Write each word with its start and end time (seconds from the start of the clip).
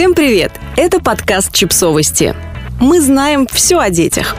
Всем 0.00 0.14
привет! 0.14 0.52
Это 0.78 0.98
подкаст 0.98 1.52
«Чипсовости». 1.52 2.34
Мы 2.80 3.02
знаем 3.02 3.46
все 3.46 3.78
о 3.78 3.90
детях. 3.90 4.34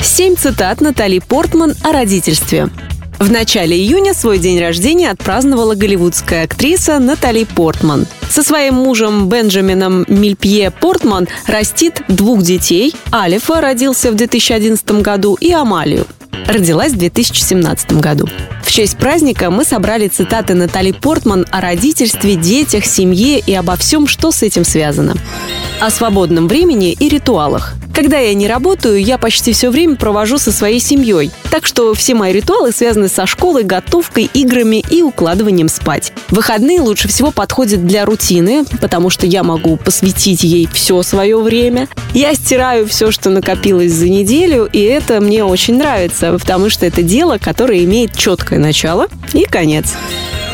Семь 0.00 0.34
цитат 0.34 0.80
Натали 0.80 1.20
Портман 1.20 1.74
о 1.84 1.92
родительстве. 1.92 2.70
В 3.20 3.30
начале 3.30 3.76
июня 3.76 4.12
свой 4.12 4.38
день 4.38 4.58
рождения 4.58 5.12
отпраздновала 5.12 5.76
голливудская 5.76 6.42
актриса 6.42 6.98
Натали 6.98 7.44
Портман. 7.44 8.08
Со 8.28 8.42
своим 8.42 8.74
мужем 8.74 9.28
Бенджамином 9.28 10.04
Мильпье 10.08 10.72
Портман 10.72 11.28
растит 11.46 12.02
двух 12.08 12.42
детей. 12.42 12.96
Алифа 13.12 13.60
родился 13.60 14.10
в 14.10 14.16
2011 14.16 15.02
году 15.02 15.36
и 15.40 15.52
Амалию 15.52 16.04
родилась 16.46 16.92
в 16.92 16.96
2017 16.98 17.92
году. 17.94 18.28
В 18.62 18.70
честь 18.70 18.96
праздника 18.96 19.50
мы 19.50 19.64
собрали 19.64 20.08
цитаты 20.08 20.54
Натали 20.54 20.92
Портман 20.92 21.46
о 21.50 21.60
родительстве, 21.60 22.36
детях, 22.36 22.84
семье 22.84 23.38
и 23.38 23.54
обо 23.54 23.76
всем, 23.76 24.06
что 24.06 24.32
с 24.32 24.42
этим 24.42 24.64
связано. 24.64 25.14
О 25.80 25.90
свободном 25.90 26.48
времени 26.48 26.92
и 26.92 27.08
ритуалах. 27.08 27.74
Когда 27.94 28.18
я 28.18 28.34
не 28.34 28.48
работаю, 28.48 29.00
я 29.00 29.18
почти 29.18 29.52
все 29.52 29.70
время 29.70 29.94
провожу 29.94 30.36
со 30.38 30.50
своей 30.50 30.80
семьей. 30.80 31.30
Так 31.52 31.64
что 31.64 31.94
все 31.94 32.14
мои 32.14 32.32
ритуалы 32.32 32.72
связаны 32.72 33.06
со 33.06 33.24
школой, 33.24 33.62
готовкой, 33.62 34.28
играми 34.34 34.84
и 34.90 35.00
укладыванием 35.00 35.68
спать. 35.68 36.12
Выходные 36.28 36.80
лучше 36.80 37.06
всего 37.06 37.30
подходят 37.30 37.86
для 37.86 38.04
рутины, 38.04 38.64
потому 38.80 39.10
что 39.10 39.26
я 39.28 39.44
могу 39.44 39.76
посвятить 39.76 40.42
ей 40.42 40.68
все 40.72 41.00
свое 41.04 41.38
время. 41.38 41.86
Я 42.14 42.34
стираю 42.34 42.88
все, 42.88 43.12
что 43.12 43.30
накопилось 43.30 43.92
за 43.92 44.08
неделю, 44.08 44.68
и 44.72 44.80
это 44.80 45.20
мне 45.20 45.44
очень 45.44 45.78
нравится, 45.78 46.32
потому 46.32 46.70
что 46.70 46.86
это 46.86 47.02
дело, 47.02 47.38
которое 47.38 47.84
имеет 47.84 48.16
четкое 48.16 48.58
начало 48.58 49.06
и 49.32 49.44
конец 49.44 49.86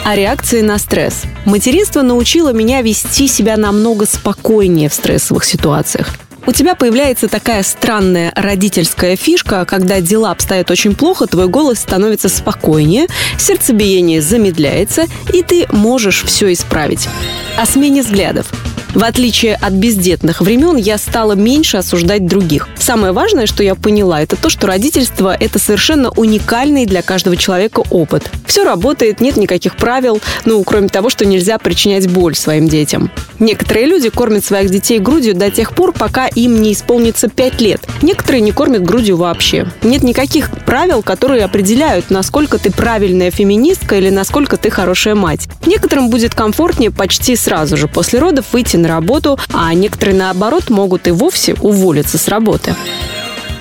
о 0.05 0.15
реакции 0.15 0.61
на 0.61 0.79
стресс. 0.79 1.23
Материнство 1.47 2.03
научило 2.03 2.53
меня 2.53 2.83
вести 2.83 3.29
себя 3.29 3.57
намного 3.57 4.07
спокойнее 4.07 4.89
в 4.89 4.95
стрессовых 4.95 5.45
ситуациях. 5.45 6.15
У 6.47 6.53
тебя 6.53 6.75
появляется 6.75 7.29
такая 7.29 7.63
странная 7.63 8.33
родительская 8.35 9.17
фишка, 9.17 9.65
когда 9.65 10.01
дела 10.01 10.31
обстоят 10.31 10.71
очень 10.71 10.95
плохо, 10.95 11.27
твой 11.27 11.49
голос 11.49 11.79
становится 11.79 12.29
спокойнее, 12.29 13.07
сердцебиение 13.39 14.23
замедляется, 14.23 15.07
и 15.33 15.43
ты 15.43 15.67
можешь 15.71 16.25
все 16.25 16.53
исправить. 16.53 17.09
О 17.57 17.67
смене 17.67 18.03
взглядов. 18.03 18.51
В 18.95 19.05
отличие 19.05 19.55
от 19.55 19.73
бездетных 19.73 20.41
времен, 20.41 20.75
я 20.75 20.99
стала 20.99 21.35
меньше 21.35 21.77
осуждать 21.77 22.27
других. 22.27 22.69
Самое 22.77 23.13
важное, 23.13 23.47
что 23.47 23.63
я 23.63 23.77
поняла, 23.77 24.21
это 24.21 24.35
то, 24.35 24.51
что 24.51 24.67
родительство– 24.67 25.35
это 25.41 25.61
совершенно 25.61 26.11
уникальный 26.11 26.87
для 26.87 27.03
каждого 27.03 27.37
человека 27.37 27.85
опыт. 27.91 28.29
Все 28.47 28.65
работает, 28.65 29.21
нет 29.21 29.37
никаких 29.37 29.77
правил, 29.77 30.21
ну, 30.45 30.63
кроме 30.65 30.89
того, 30.89 31.09
что 31.09 31.25
нельзя 31.25 31.59
причинять 31.59 32.11
боль 32.11 32.35
своим 32.35 32.69
детям. 32.69 33.13
Некоторые 33.39 33.87
люди 33.87 34.11
кормят 34.11 34.45
своих 34.45 34.71
детей 34.71 34.99
грудью 34.99 35.35
до 35.37 35.51
тех 35.53 35.73
пор, 35.73 35.93
пока 35.93 36.27
им 36.27 36.61
не 36.61 36.73
исполнится 36.73 37.29
5 37.29 37.61
лет. 37.61 37.81
Некоторые 38.03 38.41
не 38.41 38.51
кормят 38.51 38.83
грудью 38.83 39.17
вообще. 39.17 39.69
Нет 39.83 40.03
никаких 40.03 40.51
правил, 40.67 41.03
которые 41.03 41.45
определяют, 41.45 42.11
насколько 42.11 42.59
ты 42.59 42.73
правильная 42.73 43.31
феминистка 43.31 43.97
или 43.97 44.11
насколько 44.11 44.57
ты 44.57 44.69
хорошая 44.69 45.15
мать. 45.15 45.49
Некоторым 45.65 46.11
будет 46.11 46.35
комфортнее 46.35 46.91
почти 46.91 47.37
сразу 47.37 47.77
же 47.77 47.87
после 47.87 48.19
родов 48.19 48.47
выйти 48.53 48.80
на 48.81 48.89
работу, 48.89 49.39
а 49.53 49.73
некоторые, 49.75 50.17
наоборот, 50.17 50.71
могут 50.71 51.07
и 51.07 51.11
вовсе 51.11 51.55
уволиться 51.55 52.19
с 52.19 52.29
работы. 52.29 52.75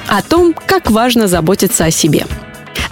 О 0.07 0.21
том, 0.21 0.55
как 0.65 0.89
важно 0.89 1.27
заботиться 1.27 1.85
о 1.85 1.91
себе. 1.91 2.25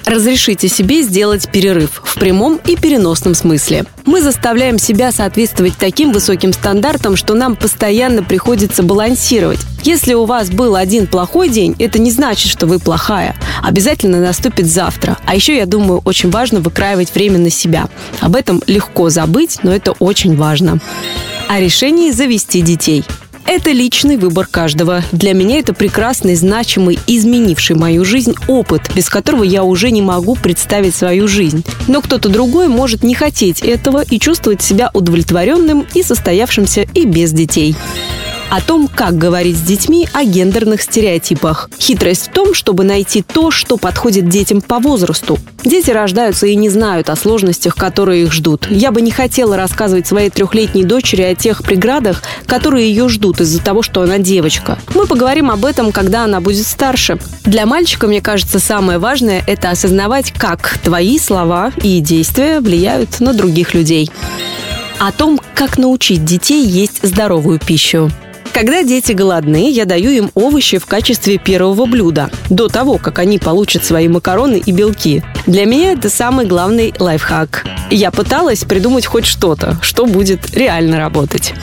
Разрешите 0.07 0.69
себе 0.69 1.01
сделать 1.01 1.49
перерыв 1.51 2.01
в 2.01 2.17
прямом 2.17 2.61
и 2.65 2.77
переносном 2.77 3.35
смысле. 3.35 3.83
Мы 4.05 4.21
заставляем 4.21 4.79
себя 4.79 5.11
соответствовать 5.11 5.73
таким 5.77 6.13
высоким 6.13 6.53
стандартам, 6.53 7.17
что 7.17 7.33
нам 7.33 7.57
постоянно 7.57 8.23
приходится 8.23 8.83
балансировать. 8.83 9.59
Если 9.83 10.13
у 10.13 10.23
вас 10.23 10.49
был 10.49 10.77
один 10.77 11.07
плохой 11.07 11.49
день, 11.49 11.75
это 11.77 11.99
не 11.99 12.09
значит, 12.09 12.49
что 12.49 12.67
вы 12.67 12.79
плохая. 12.79 13.35
Обязательно 13.61 14.21
наступит 14.21 14.67
завтра. 14.67 15.17
А 15.25 15.35
еще, 15.35 15.57
я 15.57 15.65
думаю, 15.65 16.01
очень 16.05 16.29
важно 16.29 16.61
выкраивать 16.61 17.13
время 17.13 17.37
на 17.37 17.49
себя. 17.49 17.89
Об 18.21 18.37
этом 18.37 18.63
легко 18.65 19.09
забыть, 19.09 19.59
но 19.63 19.75
это 19.75 19.91
очень 19.91 20.37
важно 20.37 20.79
о 21.47 21.59
решении 21.59 22.11
завести 22.11 22.61
детей. 22.61 23.03
Это 23.45 23.71
личный 23.71 24.17
выбор 24.17 24.45
каждого. 24.45 25.03
Для 25.13 25.33
меня 25.33 25.59
это 25.59 25.73
прекрасный, 25.73 26.35
значимый, 26.35 26.99
изменивший 27.07 27.77
мою 27.77 28.03
жизнь 28.03 28.35
опыт, 28.47 28.81
без 28.93 29.09
которого 29.09 29.43
я 29.43 29.63
уже 29.63 29.89
не 29.89 30.01
могу 30.01 30.35
представить 30.35 30.93
свою 30.93 31.29
жизнь. 31.29 31.63
Но 31.87 32.01
кто-то 32.01 32.27
другой 32.27 32.67
может 32.67 33.03
не 33.03 33.15
хотеть 33.15 33.61
этого 33.61 34.03
и 34.03 34.19
чувствовать 34.19 34.61
себя 34.61 34.91
удовлетворенным 34.93 35.85
и 35.93 36.03
состоявшимся 36.03 36.85
и 36.93 37.05
без 37.05 37.31
детей 37.31 37.75
о 38.49 38.61
том, 38.61 38.87
как 38.87 39.17
говорить 39.17 39.57
с 39.57 39.61
детьми 39.61 40.07
о 40.13 40.23
гендерных 40.23 40.81
стереотипах. 40.81 41.69
Хитрость 41.79 42.27
в 42.27 42.31
том, 42.31 42.53
чтобы 42.53 42.83
найти 42.83 43.21
то, 43.21 43.51
что 43.51 43.77
подходит 43.77 44.29
детям 44.29 44.61
по 44.61 44.79
возрасту. 44.79 45.37
Дети 45.63 45.91
рождаются 45.91 46.47
и 46.47 46.55
не 46.55 46.69
знают 46.69 47.09
о 47.09 47.15
сложностях, 47.15 47.75
которые 47.75 48.23
их 48.23 48.33
ждут. 48.33 48.67
Я 48.69 48.91
бы 48.91 49.01
не 49.01 49.11
хотела 49.11 49.57
рассказывать 49.57 50.07
своей 50.07 50.29
трехлетней 50.29 50.83
дочери 50.83 51.23
о 51.23 51.35
тех 51.35 51.63
преградах, 51.63 52.23
которые 52.45 52.87
ее 52.89 53.09
ждут 53.09 53.41
из-за 53.41 53.61
того, 53.61 53.81
что 53.81 54.01
она 54.01 54.17
девочка. 54.17 54.77
Мы 54.95 55.05
поговорим 55.07 55.51
об 55.51 55.65
этом, 55.65 55.91
когда 55.91 56.23
она 56.23 56.39
будет 56.39 56.65
старше. 56.65 57.19
Для 57.43 57.65
мальчика, 57.65 58.07
мне 58.07 58.21
кажется, 58.21 58.59
самое 58.59 58.99
важное– 58.99 59.43
это 59.47 59.71
осознавать, 59.71 60.31
как 60.31 60.77
твои 60.83 61.19
слова 61.19 61.71
и 61.83 61.99
действия 61.99 62.61
влияют 62.61 63.19
на 63.19 63.33
других 63.33 63.73
людей. 63.73 64.09
О 64.99 65.11
том, 65.11 65.39
как 65.53 65.77
научить 65.77 66.25
детей 66.25 66.65
есть 66.65 66.99
здоровую 67.03 67.59
пищу. 67.59 68.11
Когда 68.57 68.81
дети 68.81 69.11
голодны, 69.11 69.69
я 69.69 69.85
даю 69.85 70.09
им 70.09 70.31
овощи 70.33 70.79
в 70.79 70.87
качестве 70.87 71.37
первого 71.37 71.85
блюда, 71.85 72.31
до 72.49 72.69
того, 72.69 72.97
как 72.97 73.19
они 73.19 73.37
получат 73.37 73.85
свои 73.85 74.07
макароны 74.07 74.55
и 74.55 74.71
белки. 74.71 75.21
Для 75.45 75.65
меня 75.65 75.91
это 75.91 76.09
самый 76.09 76.47
главный 76.47 76.91
лайфхак. 76.97 77.67
Я 77.91 78.09
пыталась 78.09 78.63
придумать 78.63 79.05
хоть 79.05 79.27
что-то, 79.27 79.77
что 79.83 80.07
будет 80.07 80.55
реально 80.55 80.97
работать. 80.97 81.53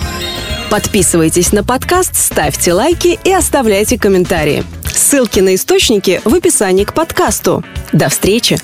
Подписывайтесь 0.71 1.51
на 1.51 1.65
подкаст, 1.65 2.15
ставьте 2.15 2.73
лайки 2.73 3.19
и 3.25 3.33
оставляйте 3.33 3.99
комментарии. 3.99 4.63
Ссылки 4.85 5.41
на 5.41 5.57
источники 5.57 6.21
в 6.25 6.33
описании 6.33 6.85
к 6.85 6.95
подкасту. 6.95 7.65
До 7.93 8.09
встречи! 8.09 8.57